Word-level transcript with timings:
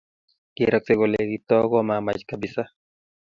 Kerakse 0.55 0.93
kole 0.99 1.17
Kiptoo 1.29 1.69
komamach 1.71 2.21
kapisa 2.29 2.63